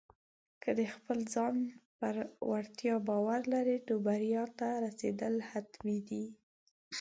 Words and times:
که 0.63 0.69
د 0.79 0.81
خپل 0.95 1.19
ځان 1.33 1.55
پر 1.97 2.15
وړتیا 2.49 2.95
باور 3.07 3.41
لرې، 3.53 3.77
نو 3.87 3.95
بریا 4.05 4.43
ته 4.59 4.67
رسېدل 4.85 5.35
حتمي 5.51 5.99
دي. 6.09 6.25